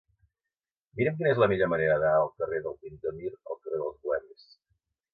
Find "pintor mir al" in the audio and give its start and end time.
2.87-3.63